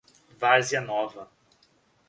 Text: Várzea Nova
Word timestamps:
Várzea 0.39 0.81
Nova 0.81 1.29